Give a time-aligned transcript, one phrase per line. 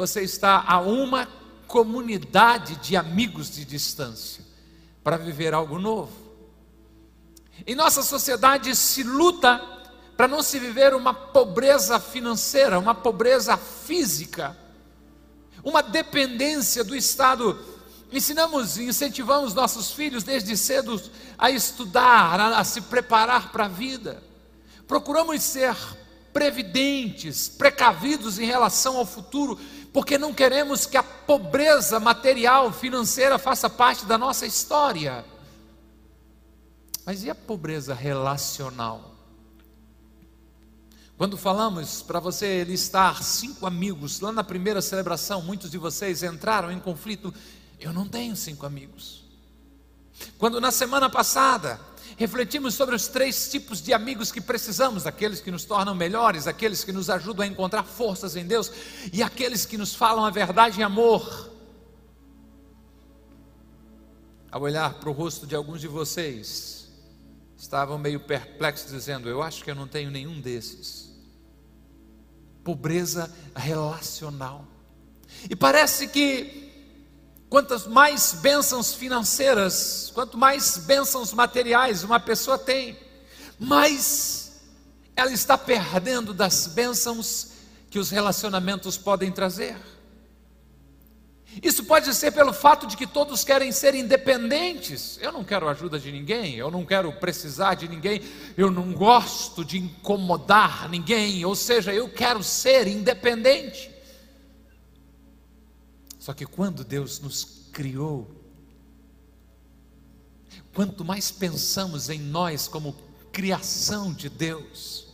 [0.00, 1.28] você está a uma
[1.66, 4.42] comunidade de amigos de distância
[5.04, 6.10] para viver algo novo.
[7.66, 9.60] Em nossa sociedade se luta
[10.16, 14.56] para não se viver uma pobreza financeira, uma pobreza física,
[15.62, 17.58] uma dependência do Estado.
[18.10, 20.98] Ensinamos e incentivamos nossos filhos desde cedo
[21.36, 24.22] a estudar, a, a se preparar para a vida.
[24.88, 25.76] Procuramos ser
[26.32, 29.58] previdentes, precavidos em relação ao futuro,
[29.92, 35.24] porque não queremos que a pobreza material, financeira faça parte da nossa história.
[37.04, 39.10] Mas e a pobreza relacional?
[41.16, 46.70] Quando falamos para você listar cinco amigos, lá na primeira celebração, muitos de vocês entraram
[46.72, 47.34] em conflito.
[47.78, 49.24] Eu não tenho cinco amigos.
[50.38, 51.80] Quando na semana passada
[52.20, 56.84] refletimos sobre os três tipos de amigos que precisamos: aqueles que nos tornam melhores, aqueles
[56.84, 58.70] que nos ajudam a encontrar forças em Deus
[59.10, 61.50] e aqueles que nos falam a verdade em amor.
[64.52, 66.90] Ao olhar para o rosto de alguns de vocês,
[67.56, 71.10] estavam meio perplexos, dizendo: Eu acho que eu não tenho nenhum desses.
[72.62, 74.66] Pobreza relacional.
[75.48, 76.69] E parece que
[77.50, 82.96] Quantas mais bênçãos financeiras, quanto mais bênçãos materiais uma pessoa tem,
[83.58, 84.62] mais
[85.16, 87.48] ela está perdendo das bênçãos
[87.90, 89.76] que os relacionamentos podem trazer.
[91.60, 95.18] Isso pode ser pelo fato de que todos querem ser independentes.
[95.20, 98.22] Eu não quero ajuda de ninguém, eu não quero precisar de ninguém,
[98.56, 103.90] eu não gosto de incomodar ninguém, ou seja, eu quero ser independente.
[106.20, 108.30] Só que quando Deus nos criou,
[110.74, 112.94] quanto mais pensamos em nós como
[113.32, 115.08] criação de Deus,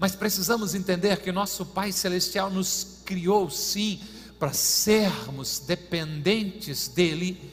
[0.00, 4.00] mas precisamos entender que nosso Pai Celestial nos criou sim
[4.40, 7.52] para sermos dependentes dEle,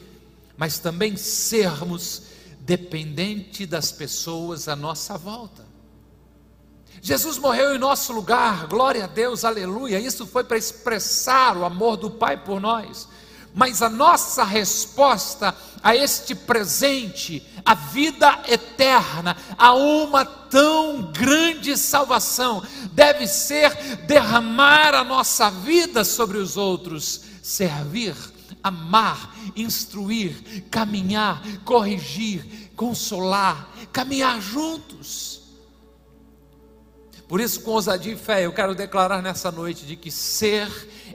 [0.56, 2.22] mas também sermos
[2.62, 5.64] dependentes das pessoas à nossa volta.
[7.02, 9.98] Jesus morreu em nosso lugar, glória a Deus, aleluia.
[9.98, 13.08] Isso foi para expressar o amor do Pai por nós.
[13.54, 22.62] Mas a nossa resposta a este presente, a vida eterna, a uma tão grande salvação,
[22.92, 23.74] deve ser
[24.06, 28.14] derramar a nossa vida sobre os outros, servir,
[28.62, 35.39] amar, instruir, caminhar, corrigir, consolar, caminhar juntos.
[37.30, 40.68] Por isso, com ousadia e fé, eu quero declarar nessa noite de que ser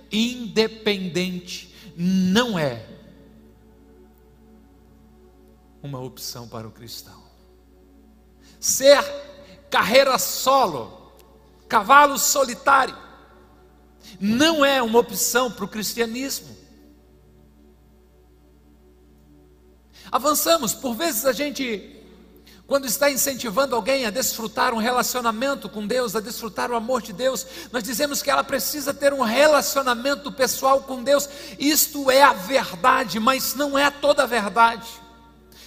[0.10, 2.88] independente não é
[5.84, 7.22] uma opção para o cristão.
[8.62, 9.04] Ser
[9.70, 11.12] carreira solo,
[11.68, 12.98] cavalo solitário,
[14.18, 16.56] não é uma opção para o cristianismo.
[20.10, 21.95] Avançamos, por vezes a gente
[22.68, 27.14] quando está incentivando alguém a desfrutar um relacionamento com Deus, a desfrutar o amor de
[27.14, 31.30] Deus, nós dizemos que ela precisa ter um relacionamento pessoal com Deus.
[31.60, 34.88] Isto é a verdade, mas não é toda a verdade.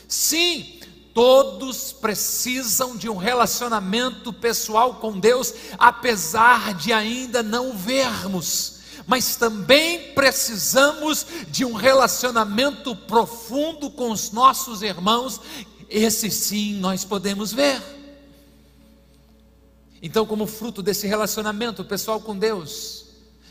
[0.08, 0.80] Sim,
[1.14, 10.12] todos precisam de um relacionamento pessoal com Deus, apesar de ainda não vermos mas também
[10.12, 15.40] precisamos de um relacionamento profundo com os nossos irmãos
[15.88, 17.82] esse sim nós podemos ver.
[20.02, 23.06] Então, como fruto desse relacionamento pessoal com Deus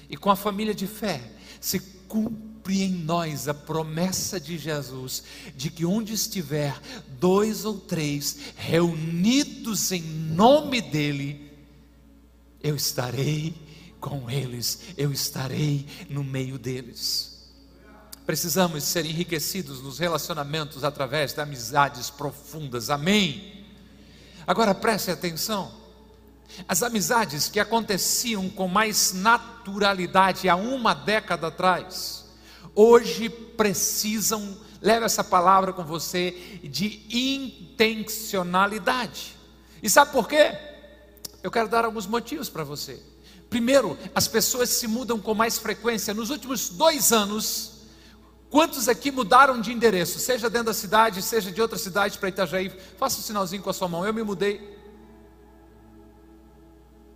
[0.09, 1.21] e com a família de fé,
[1.59, 5.23] se cumpre em nós a promessa de Jesus
[5.55, 6.79] de que onde estiver
[7.19, 11.51] dois ou três reunidos em nome dEle,
[12.61, 13.53] eu estarei
[13.99, 17.36] com eles, eu estarei no meio deles.
[18.27, 22.89] Precisamos ser enriquecidos nos relacionamentos através de amizades profundas.
[22.89, 23.65] Amém?
[24.45, 25.71] Agora preste atenção.
[26.67, 32.25] As amizades que aconteciam com mais naturalidade há uma década atrás,
[32.75, 39.37] hoje precisam, leve essa palavra com você, de intencionalidade.
[39.81, 40.51] E sabe por quê?
[41.41, 43.01] Eu quero dar alguns motivos para você.
[43.49, 46.13] Primeiro, as pessoas se mudam com mais frequência.
[46.13, 47.76] Nos últimos dois anos,
[48.49, 52.69] Quantos aqui mudaram de endereço, seja dentro da cidade, seja de outra cidade para Itajaí?
[52.69, 54.05] Faça um sinalzinho com a sua mão.
[54.05, 54.77] Eu me mudei.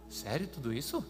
[0.09, 1.05] Sério tudo isso?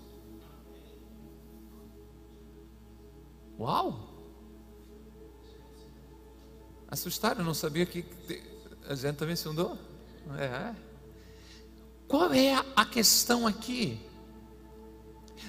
[3.60, 4.10] Uau!
[6.88, 8.06] Assustaram, não sabia que
[8.88, 9.78] a gente também se mudou.
[10.38, 10.76] É.
[12.08, 14.00] Qual é a questão aqui?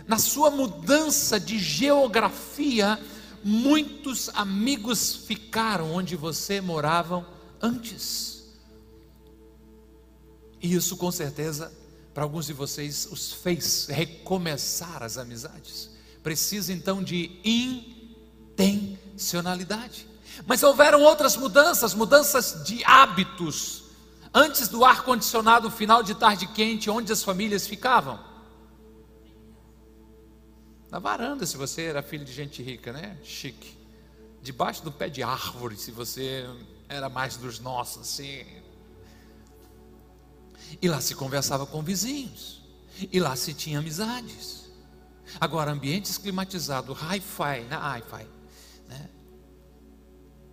[0.06, 2.98] Na sua mudança de geografia,
[3.44, 7.26] muitos amigos ficaram onde você morava
[7.60, 8.44] antes.
[10.60, 11.72] E isso com certeza
[12.14, 15.90] para alguns de vocês os fez recomeçar as amizades.
[16.22, 17.40] Precisa então de
[18.56, 20.06] intencionalidade.
[20.46, 23.82] Mas houveram outras mudanças, mudanças de hábitos.
[24.32, 28.31] Antes do ar condicionado final de tarde quente, onde as famílias ficavam?
[30.92, 33.16] Na varanda, se você era filho de gente rica, né?
[33.24, 33.78] Chique.
[34.42, 36.44] Debaixo do pé de árvore, se você
[36.86, 38.44] era mais dos nossos, assim.
[40.82, 42.60] E lá se conversava com vizinhos.
[43.10, 44.70] E lá se tinha amizades.
[45.40, 48.28] Agora, ambientes climatizados, hi-fi, na hi-fi,
[48.86, 49.08] né?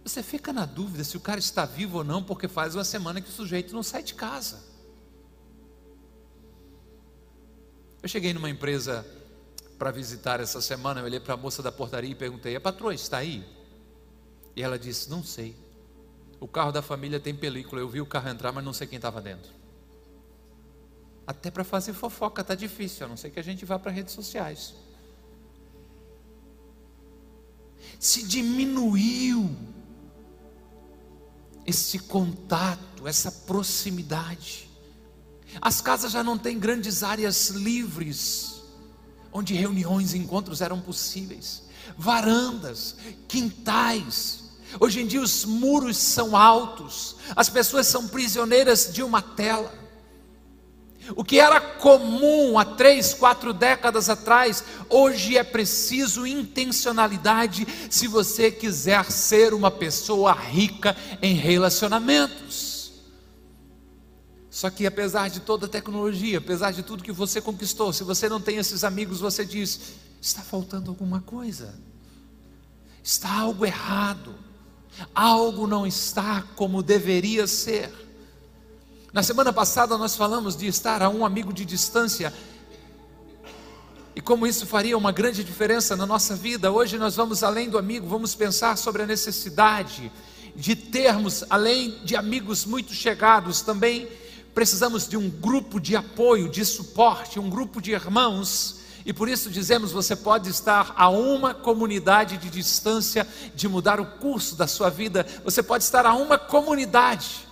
[0.06, 3.19] Você fica na dúvida se o cara está vivo ou não, porque faz uma semana
[3.19, 4.63] que o sujeito não sai de casa.
[8.01, 9.06] Eu cheguei numa empresa
[9.79, 12.93] para visitar essa semana, eu olhei para a moça da portaria e perguntei: a patroa
[12.93, 13.43] está aí?
[14.53, 15.55] E ela disse: não sei.
[16.37, 17.81] O carro da família tem película.
[17.81, 19.51] Eu vi o carro entrar, mas não sei quem estava dentro.
[21.25, 24.13] Até para fazer fofoca está difícil, a não ser que a gente vá para redes
[24.13, 24.73] sociais.
[27.99, 29.49] Se diminuiu
[31.65, 34.69] esse contato, essa proximidade.
[35.61, 38.58] As casas já não têm grandes áreas livres,
[39.31, 41.63] onde reuniões e encontros eram possíveis.
[41.97, 42.95] Varandas,
[43.27, 44.39] quintais,
[44.79, 49.73] Hoje em dia os muros são altos, as pessoas são prisioneiras de uma tela.
[51.15, 58.51] O que era comum há três, quatro décadas atrás, hoje é preciso intencionalidade se você
[58.51, 62.69] quiser ser uma pessoa rica em relacionamentos.
[64.59, 68.27] Só que apesar de toda a tecnologia, apesar de tudo que você conquistou, se você
[68.27, 69.79] não tem esses amigos, você diz:
[70.21, 71.79] está faltando alguma coisa,
[73.01, 74.35] está algo errado
[75.13, 77.89] algo não está como deveria ser.
[79.13, 82.33] Na semana passada nós falamos de estar a um amigo de distância
[84.15, 86.71] e como isso faria uma grande diferença na nossa vida.
[86.71, 90.11] Hoje nós vamos além do amigo, vamos pensar sobre a necessidade
[90.56, 94.07] de termos, além de amigos muito chegados, também
[94.53, 99.49] precisamos de um grupo de apoio, de suporte, um grupo de irmãos e por isso
[99.49, 104.89] dizemos: você pode estar a uma comunidade de distância de mudar o curso da sua
[104.89, 107.47] vida, você pode estar a uma comunidade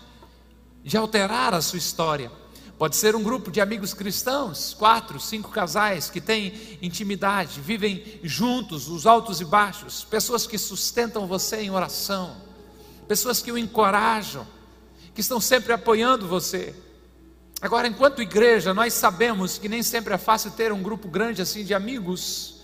[0.83, 2.31] de alterar a sua história.
[2.77, 8.87] Pode ser um grupo de amigos cristãos, quatro, cinco casais que têm intimidade, vivem juntos,
[8.87, 12.37] os altos e baixos, pessoas que sustentam você em oração,
[13.07, 14.45] pessoas que o encorajam,
[15.15, 16.75] que estão sempre apoiando você.
[17.59, 21.63] Agora, enquanto igreja, nós sabemos que nem sempre é fácil ter um grupo grande assim
[21.63, 22.61] de amigos.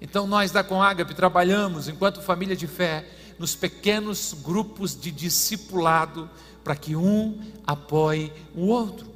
[0.00, 3.04] Então, nós da Conagape trabalhamos, enquanto família de fé,
[3.38, 6.30] nos pequenos grupos de discipulado,
[6.62, 9.08] para que um apoie o outro.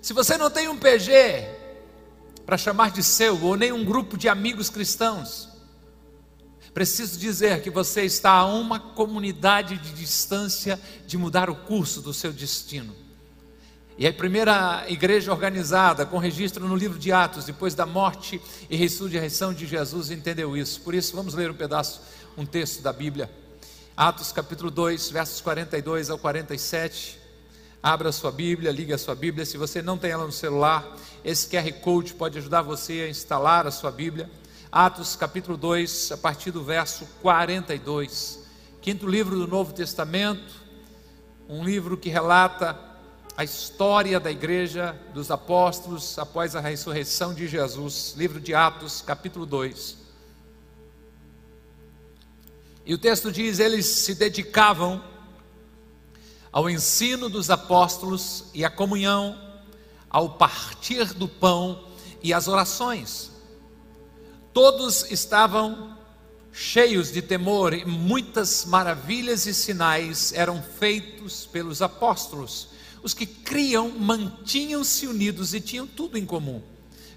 [0.00, 1.48] Se você não tem um PG
[2.46, 5.48] para chamar de seu, ou nem um grupo de amigos cristãos,
[6.74, 12.12] preciso dizer que você está a uma comunidade de distância de mudar o curso do
[12.12, 12.92] seu destino.
[13.96, 18.74] E a primeira igreja organizada, com registro no livro de Atos, depois da morte e
[18.74, 20.80] ressurreição de Jesus, entendeu isso.
[20.80, 22.02] Por isso, vamos ler um pedaço,
[22.36, 23.30] um texto da Bíblia.
[23.96, 27.20] Atos capítulo 2, versos 42 ao 47.
[27.80, 29.46] Abra a sua Bíblia, ligue a sua Bíblia.
[29.46, 33.64] Se você não tem ela no celular, esse QR Code pode ajudar você a instalar
[33.64, 34.28] a sua Bíblia.
[34.76, 38.40] Atos capítulo 2, a partir do verso 42.
[38.82, 40.52] Quinto livro do Novo Testamento,
[41.48, 42.76] um livro que relata
[43.36, 48.14] a história da igreja dos apóstolos após a ressurreição de Jesus.
[48.16, 49.96] Livro de Atos, capítulo 2.
[52.84, 55.00] E o texto diz: eles se dedicavam
[56.50, 59.38] ao ensino dos apóstolos e à comunhão,
[60.10, 61.84] ao partir do pão
[62.20, 63.33] e às orações.
[64.54, 65.96] Todos estavam
[66.52, 72.68] cheios de temor e muitas maravilhas e sinais eram feitos pelos apóstolos.
[73.02, 76.62] Os que criam mantinham-se unidos e tinham tudo em comum.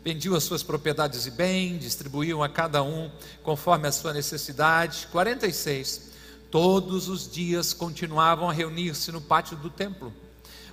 [0.04, 3.12] Vendiam as suas propriedades e bem, distribuíam a cada um
[3.44, 5.08] conforme a sua necessidade.
[5.12, 6.10] 46.
[6.50, 10.12] Todos os dias continuavam a reunir-se no pátio do templo,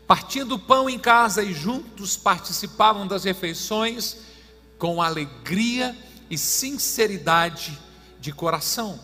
[0.06, 4.16] partindo o pão em casa e juntos participavam das refeições
[4.78, 7.78] com alegria e e sinceridade
[8.20, 8.98] de coração,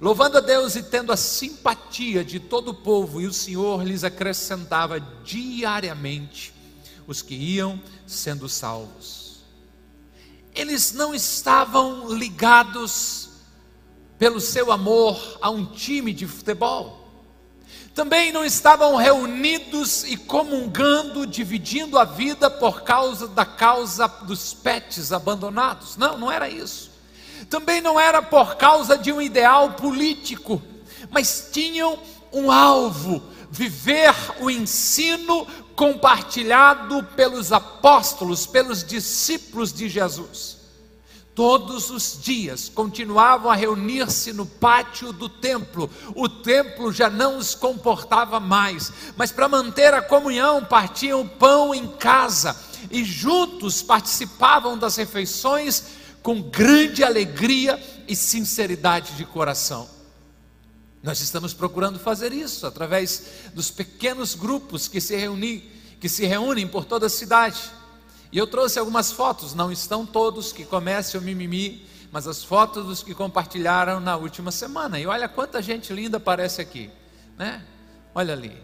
[0.00, 4.04] louvando a Deus e tendo a simpatia de todo o povo, e o Senhor lhes
[4.04, 6.52] acrescentava diariamente
[7.06, 9.44] os que iam sendo salvos.
[10.54, 13.30] eles não estavam ligados
[14.18, 17.03] pelo seu amor a um time de futebol.
[17.94, 25.12] Também não estavam reunidos e comungando, dividindo a vida por causa da causa dos pets
[25.12, 25.96] abandonados.
[25.96, 26.90] Não, não era isso.
[27.48, 30.60] Também não era por causa de um ideal político,
[31.08, 31.96] mas tinham
[32.32, 35.46] um alvo: viver o ensino
[35.76, 40.53] compartilhado pelos apóstolos, pelos discípulos de Jesus.
[41.34, 45.90] Todos os dias continuavam a reunir-se no pátio do templo.
[46.14, 51.88] O templo já não os comportava mais, mas para manter a comunhão, partiam pão em
[51.88, 52.56] casa
[52.88, 55.82] e juntos participavam das refeições
[56.22, 59.88] com grande alegria e sinceridade de coração.
[61.02, 65.68] Nós estamos procurando fazer isso através dos pequenos grupos que se, reuni,
[66.00, 67.60] que se reúnem por toda a cidade.
[68.34, 72.84] E eu trouxe algumas fotos, não estão todos que comecem o mimimi, mas as fotos
[72.84, 74.98] dos que compartilharam na última semana.
[74.98, 76.90] E olha quanta gente linda aparece aqui,
[77.38, 77.64] né?
[78.12, 78.60] Olha ali,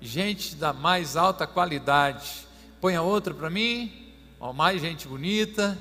[0.00, 2.46] gente da mais alta qualidade.
[2.80, 5.76] Põe a outra para mim, ó, mais gente bonita.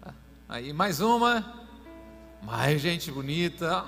[0.00, 0.14] Tá.
[0.48, 1.66] Aí mais uma,
[2.42, 3.84] mais gente bonita.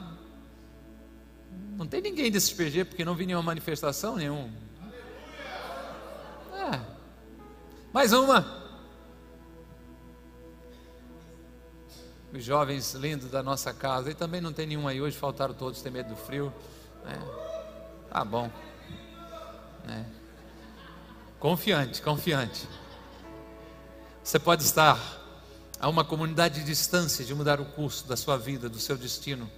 [1.75, 4.53] Não tem ninguém desses PG porque não vi nenhuma manifestação nenhum.
[6.53, 6.81] É.
[7.91, 8.64] Mais uma.
[12.37, 14.11] Os jovens lindos da nossa casa.
[14.11, 16.53] E também não tem nenhum aí hoje, faltaram todos, tem medo do frio.
[17.05, 17.19] Né?
[18.11, 18.51] Tá bom.
[19.85, 20.07] Né?
[21.39, 22.69] Confiante, confiante.
[24.23, 24.99] Você pode estar
[25.79, 29.51] a uma comunidade de distância de mudar o curso da sua vida, do seu destino.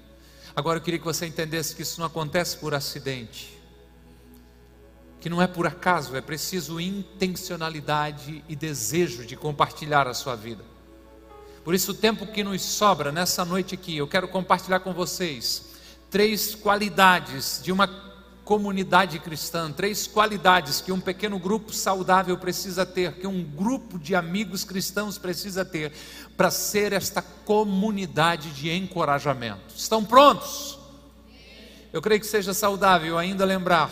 [0.55, 3.57] Agora eu queria que você entendesse que isso não acontece por acidente,
[5.21, 10.76] que não é por acaso, é preciso intencionalidade e desejo de compartilhar a sua vida.
[11.67, 15.65] Por isso, o tempo que nos sobra nessa noite aqui, eu quero compartilhar com vocês
[16.09, 17.89] três qualidades de uma
[18.45, 24.15] comunidade cristã, três qualidades que um pequeno grupo saudável precisa ter, que um grupo de
[24.15, 25.93] amigos cristãos precisa ter,
[26.37, 29.75] para ser esta comunidade de encorajamento.
[29.77, 30.79] Estão prontos?
[31.93, 33.91] Eu creio que seja saudável ainda lembrar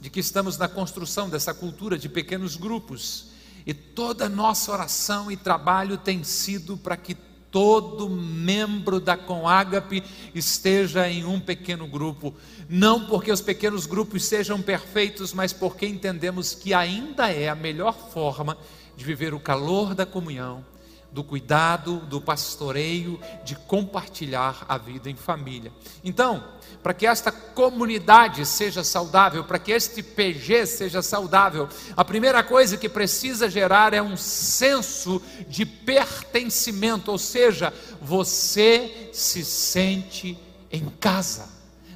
[0.00, 3.29] de que estamos na construção dessa cultura de pequenos grupos
[3.66, 7.14] e toda nossa oração e trabalho tem sido para que
[7.50, 10.02] todo membro da Conágape
[10.34, 12.34] esteja em um pequeno grupo,
[12.68, 17.94] não porque os pequenos grupos sejam perfeitos, mas porque entendemos que ainda é a melhor
[18.12, 18.56] forma
[18.96, 20.64] de viver o calor da comunhão,
[21.10, 25.72] do cuidado, do pastoreio, de compartilhar a vida em família.
[26.04, 26.44] Então,
[26.82, 32.76] para que esta comunidade seja saudável, para que este PG seja saudável, a primeira coisa
[32.76, 40.38] que precisa gerar é um senso de pertencimento, ou seja, você se sente
[40.72, 41.48] em casa,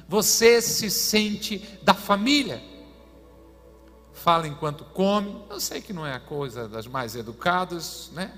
[0.07, 2.61] você se sente da família.
[4.13, 8.31] Fala enquanto come, eu sei que não é a coisa das mais educadas, né?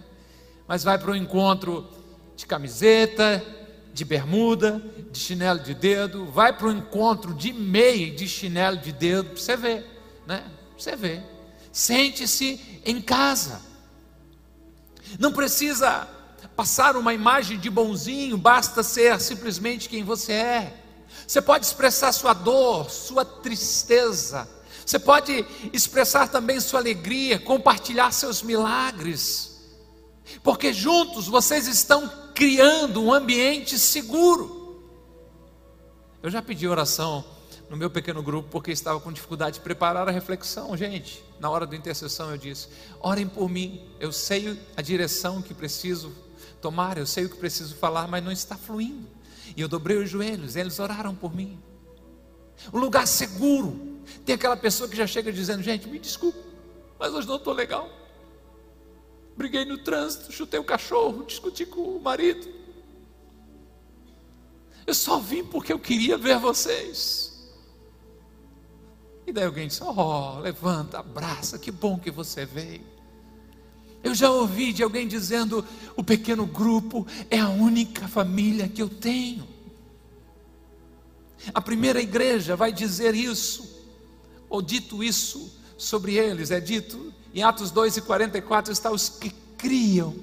[0.67, 1.87] Mas vai para o encontro
[2.35, 3.43] de camiseta,
[3.97, 4.79] de bermuda,
[5.11, 9.31] de chinelo de dedo, vai para o encontro de meia e de chinelo de dedo,
[9.31, 9.85] para você ver,
[10.27, 10.43] né?
[10.77, 11.19] Você vê.
[11.71, 13.59] Sente-se em casa.
[15.17, 16.07] Não precisa
[16.55, 20.83] passar uma imagem de bonzinho, basta ser simplesmente quem você é.
[21.25, 24.47] Você pode expressar sua dor, sua tristeza.
[24.85, 29.56] Você pode expressar também sua alegria, compartilhar seus milagres.
[30.43, 34.83] Porque juntos vocês estão criando um ambiente seguro.
[36.21, 37.23] Eu já pedi oração
[37.69, 41.23] no meu pequeno grupo porque estava com dificuldade de preparar a reflexão, gente.
[41.39, 42.67] Na hora da intercessão eu disse:
[42.99, 46.13] orem por mim, eu sei a direção que preciso
[46.61, 49.07] tomar, eu sei o que preciso falar, mas não está fluindo.
[49.55, 51.59] E eu dobrei os joelhos, eles oraram por mim.
[52.73, 53.97] Um lugar seguro.
[54.25, 56.39] Tem aquela pessoa que já chega dizendo: gente, me desculpe,
[56.99, 57.96] mas hoje não estou legal
[59.37, 62.47] briguei no trânsito, chutei o cachorro, discuti com o marido.
[64.85, 67.53] Eu só vim porque eu queria ver vocês.
[69.27, 72.85] E daí alguém disse: Oh, levanta, abraça, que bom que você veio.
[74.03, 75.63] Eu já ouvi de alguém dizendo:
[75.95, 79.47] O pequeno grupo é a única família que eu tenho.
[81.53, 83.85] A primeira igreja vai dizer isso,
[84.49, 89.29] ou dito isso sobre eles, é dito em Atos 2 e 44 está os que
[89.59, 90.15] criam,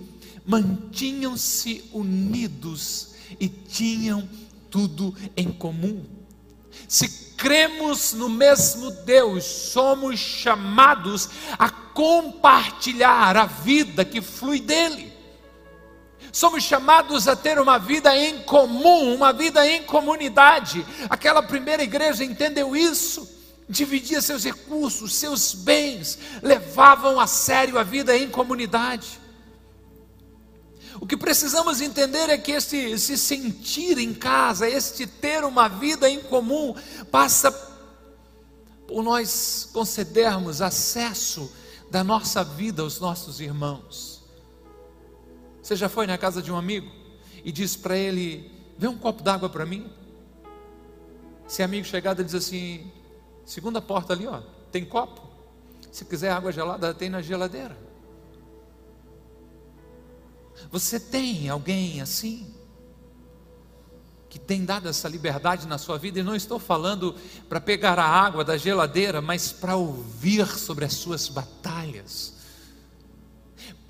[0.44, 4.28] mantinham-se unidos e tinham
[4.68, 6.04] tudo em comum.
[6.88, 15.12] Se cremos no mesmo Deus, somos chamados a compartilhar a vida que flui dele.
[16.32, 20.84] Somos chamados a ter uma vida em comum, uma vida em comunidade.
[21.08, 28.16] Aquela primeira igreja entendeu isso, dividia seus recursos, seus bens, levavam a sério a vida
[28.16, 29.20] em comunidade.
[31.00, 36.08] O que precisamos entender é que este se sentir em casa, este ter uma vida
[36.08, 36.74] em comum,
[37.10, 37.50] passa
[38.86, 41.50] por nós concedermos acesso
[41.90, 44.22] da nossa vida aos nossos irmãos.
[45.62, 46.90] Você já foi na casa de um amigo
[47.44, 49.90] e disse para ele: Vê um copo d'água para mim?
[51.46, 52.90] Se amigo chegado diz assim:
[53.44, 54.40] Segunda porta ali, ó,
[54.72, 55.22] tem copo?
[55.92, 57.76] Se quiser água gelada, tem na geladeira.
[60.70, 62.52] Você tem alguém assim?
[64.28, 67.14] Que tem dado essa liberdade na sua vida, e não estou falando
[67.48, 72.34] para pegar a água da geladeira, mas para ouvir sobre as suas batalhas,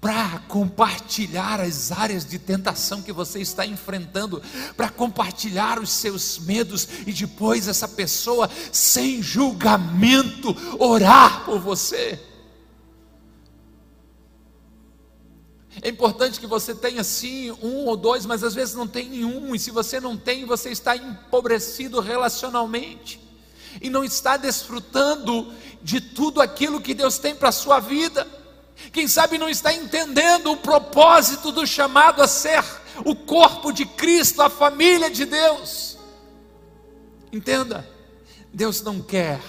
[0.04, 4.42] para compartilhar as áreas de tentação que você está enfrentando,
[4.76, 12.20] para compartilhar os seus medos e depois essa pessoa, sem julgamento, orar por você.
[15.80, 19.54] É importante que você tenha sim um ou dois, mas às vezes não tem nenhum,
[19.54, 23.18] e se você não tem, você está empobrecido relacionalmente
[23.80, 25.50] e não está desfrutando
[25.82, 28.43] de tudo aquilo que Deus tem para a sua vida
[28.92, 32.64] quem sabe não está entendendo o propósito do chamado a ser
[33.04, 35.98] o corpo de Cristo, a família de Deus.
[37.32, 37.88] Entenda,
[38.52, 39.40] Deus não quer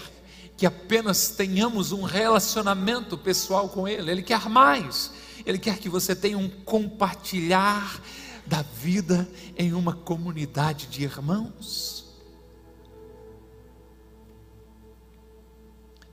[0.57, 5.11] que apenas tenhamos um relacionamento pessoal com Ele, Ele quer mais,
[5.45, 8.01] Ele quer que você tenha um compartilhar
[8.45, 9.27] da vida
[9.57, 11.94] em uma comunidade de irmãos.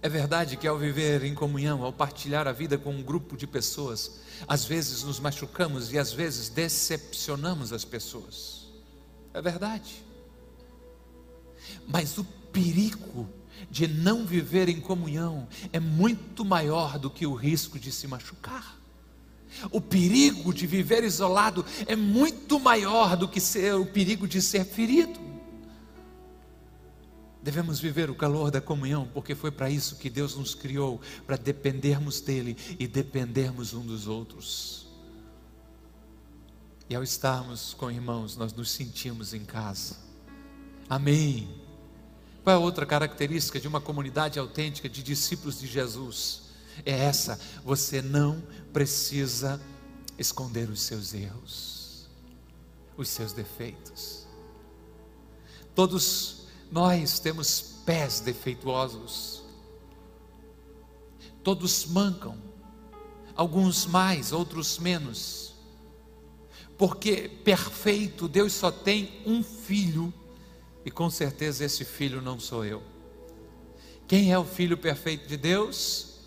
[0.03, 3.47] É verdade que ao viver em comunhão, ao partilhar a vida com um grupo de
[3.47, 4.19] pessoas,
[4.49, 8.67] às vezes nos machucamos e às vezes decepcionamos as pessoas.
[9.33, 10.05] É verdade.
[11.87, 13.29] Mas o perigo
[13.71, 18.77] de não viver em comunhão é muito maior do que o risco de se machucar.
[19.71, 24.65] O perigo de viver isolado é muito maior do que ser o perigo de ser
[24.65, 25.32] ferido.
[27.43, 31.37] Devemos viver o calor da comunhão, porque foi para isso que Deus nos criou, para
[31.37, 34.87] dependermos dEle e dependermos um dos outros.
[36.89, 39.97] E ao estarmos com irmãos, nós nos sentimos em casa.
[40.89, 41.49] Amém.
[42.45, 46.43] Qual é a outra característica de uma comunidade autêntica de discípulos de Jesus?
[46.85, 49.61] É essa: você não precisa
[50.19, 52.09] esconder os seus erros,
[52.97, 54.27] os seus defeitos.
[55.75, 56.42] Todos
[56.73, 59.43] nós temos pés defeituosos.
[61.45, 62.39] Todos mancam,
[63.37, 65.53] alguns mais, outros menos.
[66.79, 70.13] Porque perfeito, Deus só tem um filho,
[70.83, 72.83] e com certeza esse filho não sou eu.
[74.09, 76.21] Quem é o filho perfeito de Deus?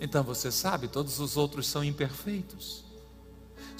[0.00, 2.84] Então você sabe, todos os outros são imperfeitos.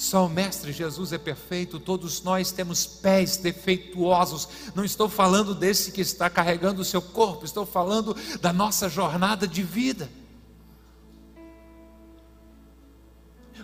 [0.01, 4.49] Só o Mestre Jesus é perfeito, todos nós temos pés defeituosos.
[4.75, 9.47] Não estou falando desse que está carregando o seu corpo, estou falando da nossa jornada
[9.47, 10.11] de vida.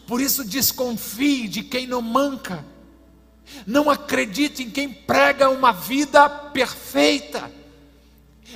[0.06, 2.62] Por isso desconfie de quem não manca.
[3.66, 7.50] Não acredite em quem prega uma vida perfeita.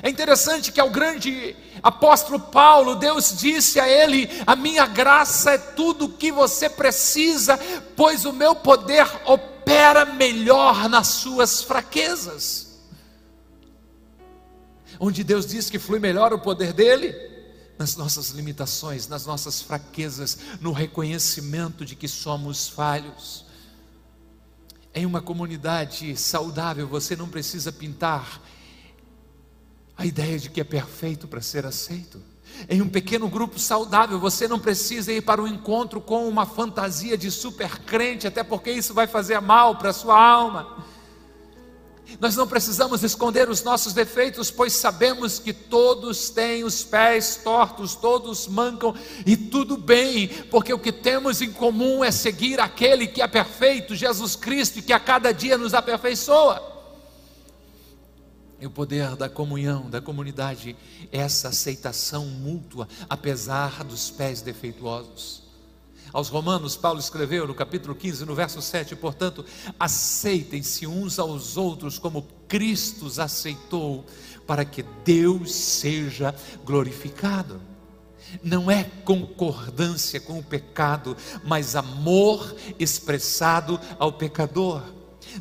[0.03, 5.59] É interessante que ao grande apóstolo Paulo, Deus disse a ele: A minha graça é
[5.59, 7.59] tudo o que você precisa,
[7.97, 12.71] pois o meu poder opera melhor nas suas fraquezas.
[14.99, 17.15] Onde Deus diz que flui melhor o poder dele?
[17.79, 23.47] Nas nossas limitações, nas nossas fraquezas, no reconhecimento de que somos falhos.
[24.95, 28.43] Em uma comunidade saudável, você não precisa pintar
[30.01, 32.23] a ideia de que é perfeito para ser aceito.
[32.71, 37.19] Em um pequeno grupo saudável, você não precisa ir para um encontro com uma fantasia
[37.19, 40.87] de super crente, até porque isso vai fazer mal para a sua alma.
[42.19, 47.95] Nós não precisamos esconder os nossos defeitos, pois sabemos que todos têm os pés tortos,
[47.95, 48.95] todos mancam
[49.27, 53.95] e tudo bem, porque o que temos em comum é seguir aquele que é perfeito,
[53.95, 56.70] Jesus Cristo, que a cada dia nos aperfeiçoa.
[58.61, 60.77] E o poder da comunhão, da comunidade,
[61.11, 65.51] essa aceitação mútua, apesar dos pés defeituosos.
[66.13, 69.45] Aos Romanos, Paulo escreveu no capítulo 15, no verso 7, portanto,
[69.79, 74.05] aceitem-se uns aos outros como Cristo os aceitou,
[74.47, 77.61] para que Deus seja glorificado.
[78.45, 84.83] não é concordância com o pecado, mas amor expressado ao pecador.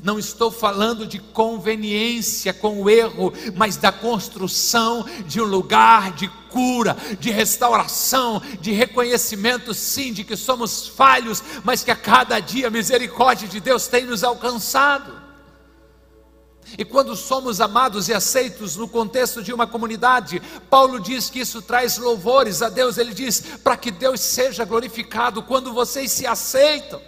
[0.04, 6.28] Não estou falando de conveniência com o erro, mas da construção de um lugar de
[6.50, 12.68] cura, de restauração, de reconhecimento, sim, de que somos falhos, mas que a cada dia
[12.68, 15.20] a misericórdia de Deus tem nos alcançado.
[16.78, 21.62] E quando somos amados e aceitos no contexto de uma comunidade, Paulo diz que isso
[21.62, 22.98] traz louvores a Deus.
[22.98, 27.02] Ele diz: para que Deus seja glorificado quando vocês se aceitam.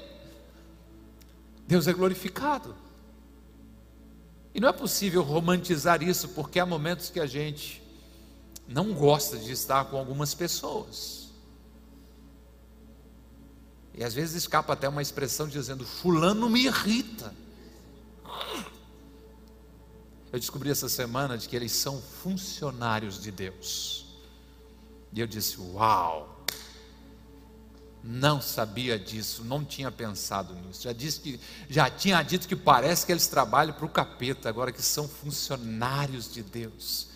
[1.71, 2.75] Deus é glorificado.
[4.53, 7.81] E não é possível romantizar isso, porque há momentos que a gente
[8.67, 11.29] não gosta de estar com algumas pessoas.
[13.93, 17.33] E às vezes escapa até uma expressão dizendo: Fulano me irrita.
[20.29, 24.07] Eu descobri essa semana de que eles são funcionários de Deus.
[25.13, 26.40] E eu disse: Uau!
[28.03, 30.83] Não sabia disso, não tinha pensado nisso.
[30.83, 34.71] Já, disse que, já tinha dito que parece que eles trabalham para o capeta, agora
[34.71, 37.07] que são funcionários de Deus,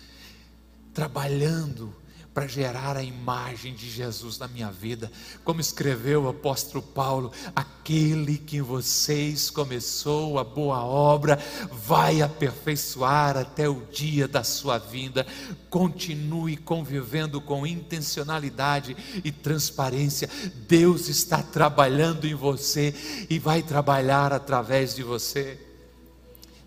[0.94, 1.94] trabalhando
[2.36, 5.10] para gerar a imagem de Jesus na minha vida.
[5.42, 13.38] Como escreveu o apóstolo Paulo: aquele que em vocês começou a boa obra, vai aperfeiçoar
[13.38, 15.26] até o dia da sua vinda.
[15.70, 18.94] Continue convivendo com intencionalidade
[19.24, 20.28] e transparência.
[20.68, 22.94] Deus está trabalhando em você
[23.30, 25.58] e vai trabalhar através de você.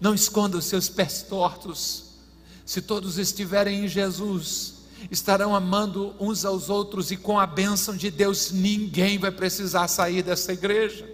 [0.02, 2.06] Não esconda os seus pés tortos.
[2.66, 4.79] Se todos estiverem em Jesus,
[5.10, 10.24] estarão amando uns aos outros e com a bênção de Deus ninguém vai precisar sair
[10.24, 11.08] dessa igreja.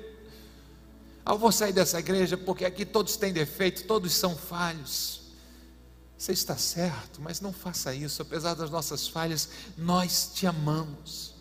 [1.25, 5.21] Eu vou sair dessa igreja porque aqui todos têm defeito, todos são falhos.
[6.17, 11.33] Você está certo, mas não faça isso, apesar das nossas falhas, nós te amamos.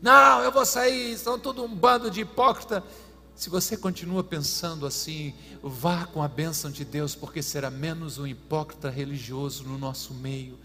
[0.00, 2.84] Não, eu vou sair, são tudo um bando de hipócrita.
[3.34, 8.26] Se você continua pensando assim, vá com a bênção de Deus, porque será menos um
[8.26, 10.58] hipócrita religioso no nosso meio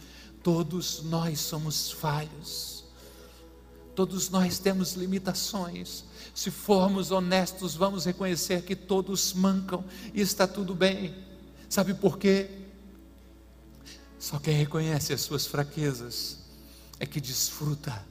[0.48, 2.86] Todos nós somos falhos,
[3.94, 6.06] todos nós temos limitações.
[6.34, 9.84] Se formos honestos, vamos reconhecer que todos mancam
[10.14, 11.14] e está tudo bem.
[11.68, 12.50] Sabe por quê?
[14.18, 16.38] Só quem reconhece as suas fraquezas
[16.98, 18.06] é que desfruta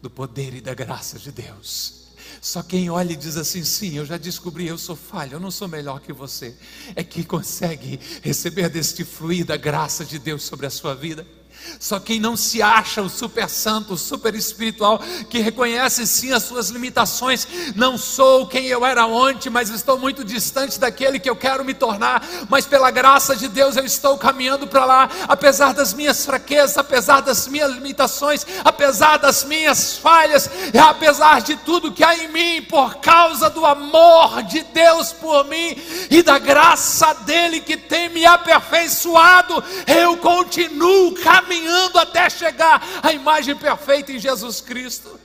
[0.00, 2.06] do poder e da graça de Deus.
[2.40, 5.50] Só quem olha e diz assim: sim, eu já descobri, eu sou falho, eu não
[5.50, 6.56] sou melhor que você,
[6.94, 11.35] é que consegue receber deste fluir da graça de Deus sobre a sua vida.
[11.78, 16.42] Só quem não se acha o super santo, o super espiritual, que reconhece sim as
[16.42, 21.36] suas limitações, não sou quem eu era ontem, mas estou muito distante daquele que eu
[21.36, 25.92] quero me tornar, mas pela graça de Deus eu estou caminhando para lá, apesar das
[25.92, 30.48] minhas fraquezas, apesar das minhas limitações, apesar das minhas falhas,
[30.88, 35.76] apesar de tudo que há em mim, por causa do amor de Deus por mim
[36.10, 43.12] e da graça dele que tem me aperfeiçoado, eu continuo caminhando caminhando até chegar à
[43.12, 45.20] imagem perfeita em Jesus Cristo.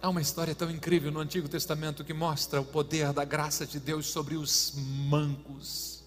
[0.00, 3.78] Há uma história tão incrível no Antigo Testamento que mostra o poder da graça de
[3.78, 6.02] Deus sobre os mancos.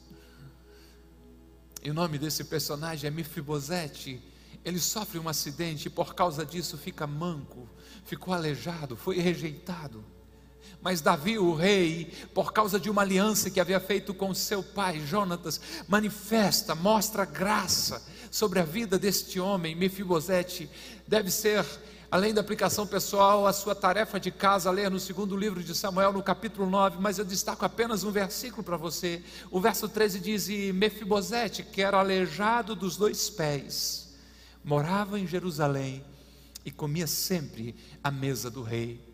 [1.83, 4.21] E o nome desse personagem é Mefibosete.
[4.63, 7.67] Ele sofre um acidente e por causa disso fica manco,
[8.05, 10.03] ficou aleijado, foi rejeitado.
[10.81, 14.99] Mas Davi, o rei, por causa de uma aliança que havia feito com seu pai,
[14.99, 20.67] Jonatas, manifesta, mostra graça sobre a vida deste homem, Mefibosete.
[21.07, 21.63] Deve ser,
[22.09, 26.13] além da aplicação pessoal, a sua tarefa de casa, ler no segundo livro de Samuel,
[26.13, 29.21] no capítulo 9, mas eu destaco apenas um versículo para você.
[29.51, 34.15] O verso 13 diz: E Mefibosete, que era aleijado dos dois pés,
[34.63, 36.03] morava em Jerusalém
[36.65, 39.10] e comia sempre à mesa do rei.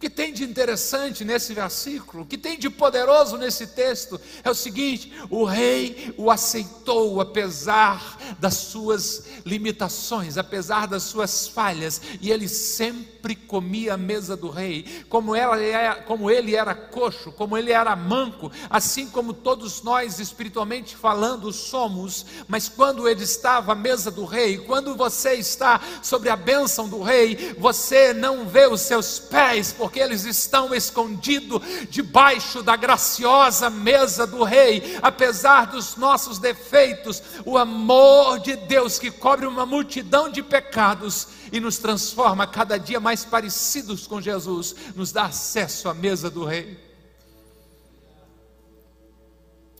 [0.00, 4.48] O que tem de interessante nesse versículo, o que tem de poderoso nesse texto, é
[4.48, 12.30] o seguinte: o rei o aceitou apesar das suas limitações, apesar das suas falhas, e
[12.30, 17.58] ele sempre comia a mesa do rei, como, ela é, como ele era coxo, como
[17.58, 23.74] ele era manco, assim como todos nós, espiritualmente falando, somos, mas quando ele estava à
[23.74, 28.80] mesa do rei, quando você está sobre a bênção do rei, você não vê os
[28.80, 37.22] seus pés, eles estão escondidos debaixo da graciosa mesa do Rei, apesar dos nossos defeitos,
[37.44, 43.00] o amor de Deus que cobre uma multidão de pecados e nos transforma cada dia
[43.00, 46.78] mais parecidos com Jesus, nos dá acesso à mesa do Rei.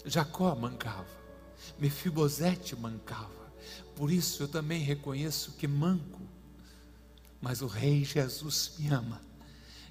[0.05, 1.07] Jacó mancava,
[1.79, 3.53] Mefibosete mancava,
[3.95, 6.21] Por isso eu também reconheço que manco,
[7.41, 9.21] mas o Rei Jesus me ama.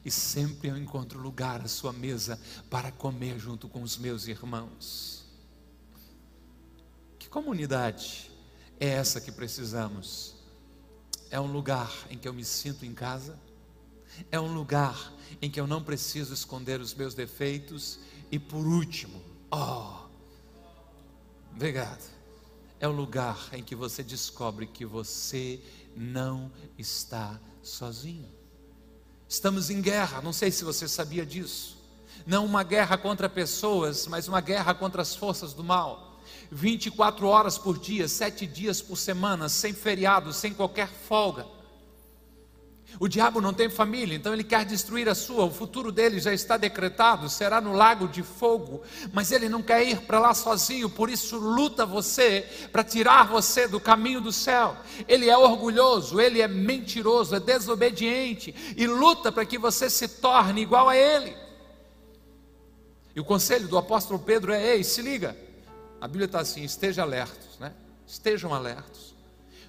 [0.04, 5.26] E sempre eu encontro lugar à sua mesa para comer junto com os meus irmãos.
[7.18, 8.32] Que comunidade
[8.80, 10.36] é essa que precisamos?
[11.30, 13.40] É um lugar em que eu me sinto em casa?
[14.32, 18.00] É um lugar em que eu não preciso esconder os meus defeitos?
[18.32, 20.08] E por último, oh,
[21.54, 22.20] obrigado
[22.80, 25.62] é o lugar em que você descobre que você
[25.96, 28.30] não está sozinho.
[29.30, 31.78] Estamos em guerra, não sei se você sabia disso.
[32.26, 36.20] Não uma guerra contra pessoas, mas uma guerra contra as forças do mal.
[36.52, 41.46] 24 horas por dia, sete dias por semana, sem feriado, sem qualquer folga.
[42.98, 45.46] O diabo não tem família, então ele quer destruir a sua.
[45.46, 48.82] O futuro dele já está decretado, será no lago de fogo,
[49.14, 53.68] mas ele não quer ir para lá sozinho, por isso luta você para tirar você
[53.68, 54.76] do caminho do céu.
[55.08, 60.62] Ele é orgulhoso, ele é mentiroso, é desobediente e luta para que você se torne
[60.62, 61.36] igual a ele.
[63.16, 65.38] E o conselho do apóstolo Pedro é: ei, se liga.
[66.02, 67.74] A Bíblia está assim: esteja alertos, né?
[68.06, 69.16] Estejam alertos.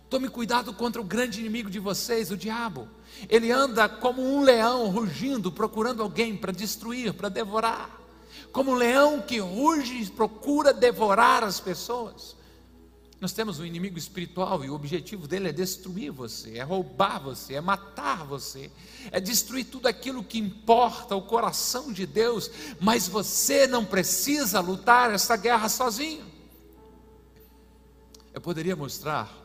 [0.09, 2.89] Tome cuidado contra o grande inimigo de vocês, o diabo.
[3.29, 7.99] Ele anda como um leão rugindo, procurando alguém para destruir, para devorar.
[8.53, 12.37] Como um leão que ruge e procura devorar as pessoas.
[13.21, 17.55] Nós temos um inimigo espiritual e o objetivo dele é destruir você, é roubar você,
[17.55, 18.71] é matar você,
[19.13, 25.13] é destruir tudo aquilo que importa o coração de Deus, mas você não precisa lutar
[25.13, 26.25] essa guerra sozinho.
[28.33, 29.40] Eu poderia mostrar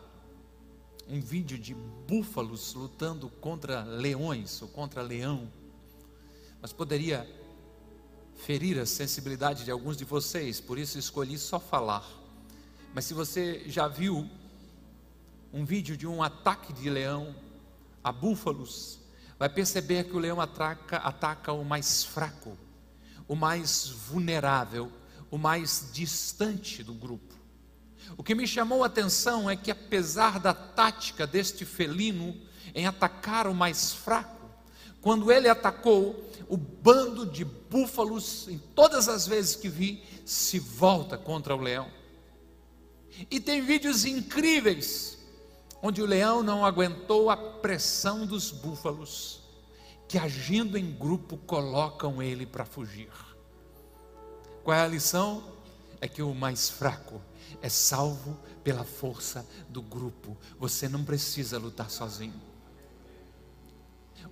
[1.08, 1.74] um vídeo de
[2.08, 5.52] búfalos lutando contra leões ou contra leão,
[6.62, 7.30] mas poderia
[8.36, 12.06] ferir a sensibilidade de alguns de vocês, por isso escolhi só falar.
[12.94, 14.30] Mas se você já viu
[15.54, 17.36] um vídeo de um ataque de leão
[18.04, 19.00] a búfalos,
[19.38, 22.58] vai perceber que o leão ataca, ataca o mais fraco,
[23.28, 24.92] o mais vulnerável,
[25.30, 27.36] o mais distante do grupo.
[28.18, 32.36] O que me chamou a atenção é que, apesar da tática deste felino
[32.74, 34.50] em atacar o mais fraco,
[35.02, 41.18] quando ele atacou, o bando de búfalos, em todas as vezes que vi, se volta
[41.18, 41.90] contra o leão.
[43.30, 45.18] E tem vídeos incríveis,
[45.82, 49.42] onde o leão não aguentou a pressão dos búfalos,
[50.08, 53.12] que agindo em grupo colocam ele para fugir.
[54.64, 55.44] Qual é a lição?
[56.02, 57.22] É que o mais fraco
[57.62, 60.38] é salvo pela força do grupo.
[60.60, 62.55] Você não precisa lutar sozinho.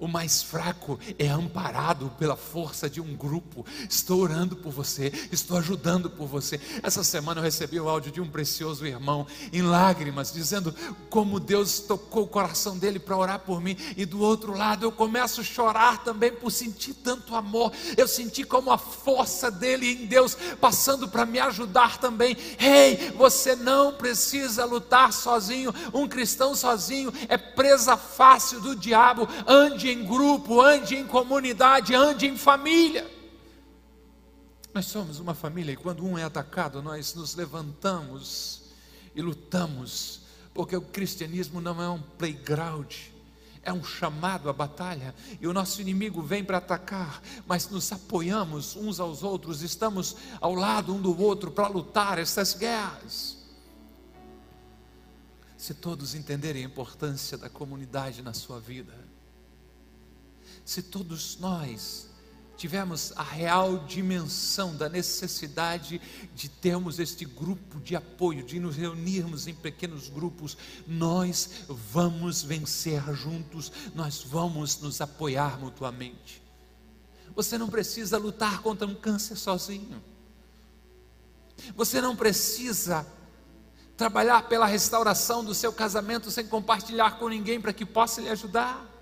[0.03, 3.65] O mais fraco é amparado pela força de um grupo.
[3.89, 6.59] Estou orando por você, estou ajudando por você.
[6.83, 10.75] Essa semana eu recebi o áudio de um precioso irmão em lágrimas, dizendo
[11.09, 13.77] como Deus tocou o coração dele para orar por mim.
[13.95, 17.71] E do outro lado eu começo a chorar também por sentir tanto amor.
[17.95, 22.35] Eu senti como a força dele em Deus passando para me ajudar também.
[22.59, 25.73] Ei, hey, você não precisa lutar sozinho.
[25.93, 29.29] Um cristão sozinho é presa fácil do diabo.
[29.47, 33.09] Ande em grupo, ande em comunidade, ande em família.
[34.73, 38.63] Nós somos uma família e quando um é atacado, nós nos levantamos
[39.15, 40.21] e lutamos,
[40.53, 42.91] porque o cristianismo não é um playground,
[43.61, 48.75] é um chamado à batalha, e o nosso inimigo vem para atacar, mas nos apoiamos
[48.75, 53.37] uns aos outros, estamos ao lado um do outro para lutar essas guerras.
[55.55, 58.93] Se todos entenderem a importância da comunidade na sua vida,
[60.65, 62.09] se todos nós
[62.55, 65.99] tivermos a real dimensão da necessidade
[66.33, 73.03] de termos este grupo de apoio, de nos reunirmos em pequenos grupos, nós vamos vencer
[73.13, 76.41] juntos, nós vamos nos apoiar mutuamente.
[77.35, 80.01] Você não precisa lutar contra um câncer sozinho.
[81.75, 83.05] Você não precisa
[83.97, 88.92] trabalhar pela restauração do seu casamento sem compartilhar com ninguém para que possa lhe ajudar.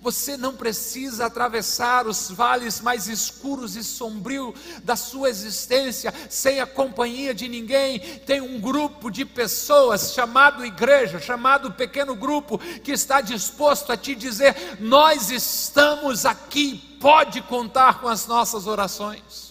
[0.00, 6.66] Você não precisa atravessar os vales mais escuros e sombrios da sua existência sem a
[6.66, 7.98] companhia de ninguém.
[7.98, 14.14] Tem um grupo de pessoas chamado igreja, chamado pequeno grupo, que está disposto a te
[14.14, 19.50] dizer: Nós estamos aqui, pode contar com as nossas orações.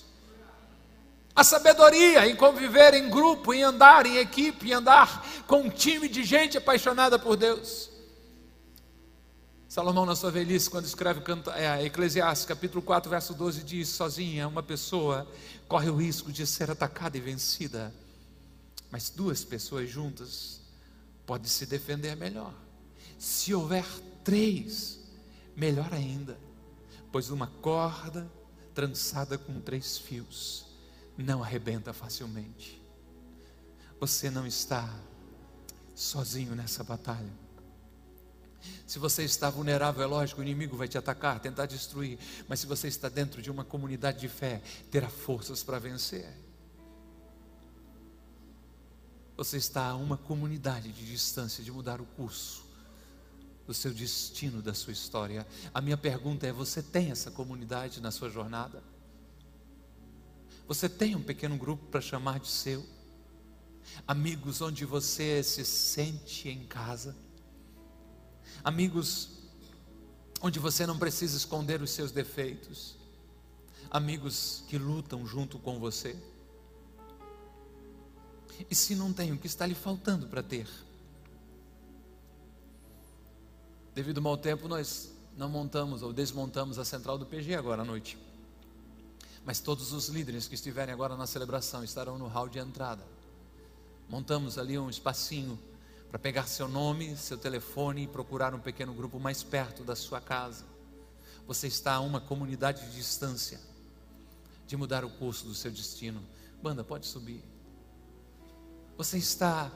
[1.36, 6.08] A sabedoria em conviver em grupo, em andar em equipe, em andar com um time
[6.10, 7.89] de gente apaixonada por Deus.
[9.70, 11.22] Salomão, na sua velhice, quando escreve
[11.54, 15.32] é, Eclesiastes, capítulo 4, verso 12, diz: Sozinha uma pessoa
[15.68, 17.94] corre o risco de ser atacada e vencida,
[18.90, 20.60] mas duas pessoas juntas
[21.24, 22.52] pode se defender melhor.
[23.20, 23.86] Se houver
[24.24, 25.02] três,
[25.56, 26.36] melhor ainda,
[27.12, 28.28] pois uma corda
[28.74, 30.66] trançada com três fios
[31.16, 32.82] não arrebenta facilmente.
[34.00, 34.92] Você não está
[35.94, 37.49] sozinho nessa batalha.
[38.90, 42.18] Se você está vulnerável, é lógico, o inimigo vai te atacar, tentar destruir.
[42.48, 46.28] Mas se você está dentro de uma comunidade de fé, terá forças para vencer.
[49.38, 52.66] Você está a uma comunidade de distância de mudar o curso
[53.68, 55.46] do seu destino, da sua história.
[55.72, 58.82] A minha pergunta é: você tem essa comunidade na sua jornada?
[60.68, 62.84] Você tem um pequeno grupo para chamar de seu?
[64.08, 67.29] Amigos onde você se sente em casa?
[68.64, 69.30] Amigos
[70.42, 72.96] onde você não precisa esconder os seus defeitos?
[73.90, 76.16] Amigos que lutam junto com você?
[78.70, 80.68] E se não tem, o que está lhe faltando para ter?
[83.96, 87.86] Devido ao mau tempo, nós não montamos ou desmontamos a central do PG agora à
[87.86, 88.18] noite.
[89.46, 93.04] Mas todos os líderes que estiverem agora na celebração estarão no hall de entrada.
[94.10, 95.58] Montamos ali um espacinho
[96.10, 100.20] para pegar seu nome, seu telefone e procurar um pequeno grupo mais perto da sua
[100.20, 100.66] casa.
[101.48, 103.60] Você está a uma comunidade de distância
[104.66, 106.22] de mudar o curso do seu destino.
[106.62, 107.44] Banda, pode subir.
[108.98, 109.72] Você está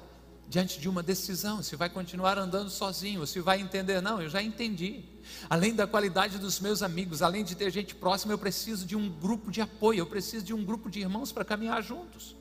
[0.47, 4.41] diante de uma decisão, se vai continuar andando sozinho, se vai entender, não, eu já
[4.41, 5.03] entendi.
[5.49, 9.09] Além da qualidade dos meus amigos, além de ter gente próxima, eu preciso de um
[9.09, 12.35] grupo de apoio, eu preciso de um grupo de irmãos para caminhar juntos.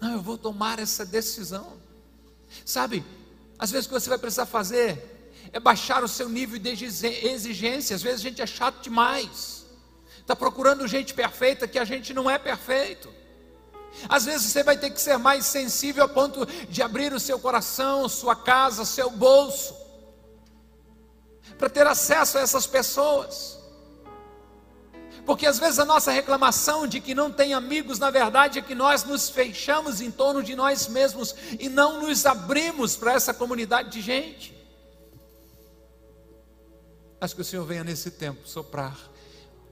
[0.00, 1.83] Não, eu vou tomar essa decisão.
[2.64, 3.04] Sabe,
[3.58, 5.14] às vezes o que você vai precisar fazer
[5.52, 7.96] é baixar o seu nível de exigência.
[7.96, 9.64] Às vezes a gente é chato demais,
[10.20, 13.08] está procurando gente perfeita que a gente não é perfeito.
[14.08, 17.38] Às vezes você vai ter que ser mais sensível a ponto de abrir o seu
[17.38, 19.74] coração, sua casa, seu bolso,
[21.56, 23.53] para ter acesso a essas pessoas.
[25.24, 28.74] Porque às vezes a nossa reclamação de que não tem amigos, na verdade, é que
[28.74, 33.90] nós nos fechamos em torno de nós mesmos e não nos abrimos para essa comunidade
[33.90, 34.54] de gente.
[37.20, 39.13] Acho que o Senhor venha nesse tempo soprar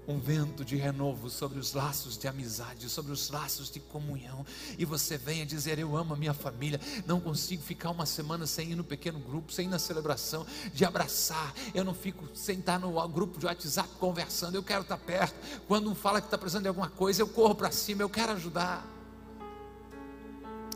[0.06, 4.44] um vento de renovo sobre os laços de amizade, sobre os laços de comunhão,
[4.76, 8.72] e você venha dizer: Eu amo a minha família, não consigo ficar uma semana sem
[8.72, 12.78] ir no pequeno grupo, sem ir na celebração, de abraçar, eu não fico sem estar
[12.78, 15.34] no grupo de WhatsApp conversando, eu quero estar perto.
[15.68, 18.32] Quando um fala que está precisando de alguma coisa, eu corro para cima, eu quero
[18.32, 18.86] ajudar.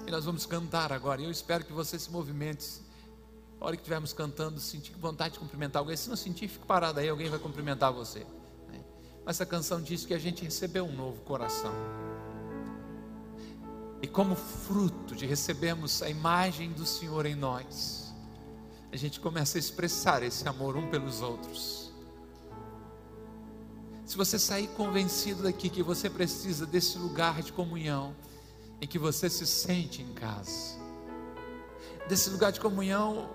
[0.07, 2.87] E nós vamos cantar agora, e eu espero que você se movimente.
[3.61, 7.01] A hora que estivermos cantando, sentir vontade de cumprimentar alguém, se não sentir, fique parado
[7.01, 8.25] aí, alguém vai cumprimentar você.
[9.27, 11.73] Essa canção diz que a gente recebeu um novo coração.
[14.01, 18.15] E como fruto de recebermos a imagem do Senhor em nós,
[18.93, 21.93] a gente começa a expressar esse amor um pelos outros.
[24.05, 28.15] Se você sair convencido daqui que você precisa desse lugar de comunhão,
[28.81, 30.79] em que você se sente em casa,
[32.09, 33.29] desse lugar de comunhão,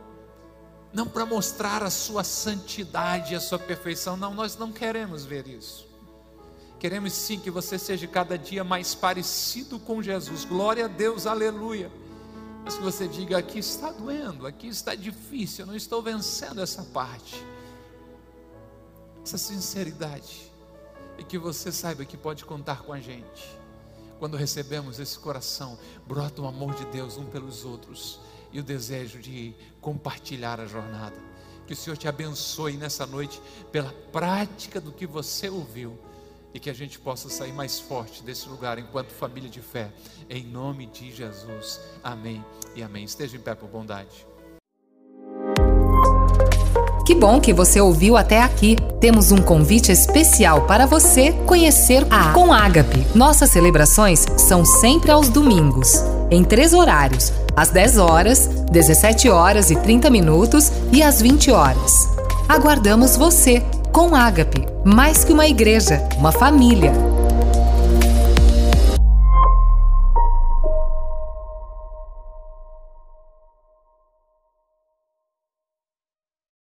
[0.94, 5.88] não para mostrar a sua santidade, a sua perfeição, não, nós não queremos ver isso.
[6.80, 10.44] Queremos sim que você seja cada dia mais parecido com Jesus.
[10.44, 11.92] Glória a Deus, aleluia.
[12.66, 16.84] Mas que você diga: aqui está doendo, aqui está difícil, eu não estou vencendo essa
[16.84, 17.42] parte.
[19.24, 20.52] Essa sinceridade.
[21.18, 23.60] E que você saiba que pode contar com a gente.
[24.18, 25.78] Quando recebemos esse coração,
[26.08, 28.20] brota o amor de Deus um pelos outros
[28.52, 31.16] e o desejo de compartilhar a jornada.
[31.66, 35.98] Que o Senhor te abençoe nessa noite pela prática do que você ouviu
[36.54, 39.90] e que a gente possa sair mais forte desse lugar enquanto família de fé,
[40.30, 41.80] em nome de Jesus.
[42.04, 42.44] Amém
[42.76, 43.06] e amém.
[43.06, 44.28] Esteja em pé por bondade.
[47.06, 48.76] Que bom que você ouviu até aqui.
[49.00, 53.06] Temos um convite especial para você conhecer a Com Ágape.
[53.16, 55.96] Nossas celebrações são sempre aos domingos,
[56.32, 61.92] em três horários: às 10 horas, 17 horas e 30 minutos e às 20 horas.
[62.48, 63.62] Aguardamos você
[63.92, 67.11] com Ágape, mais que uma igreja, uma família.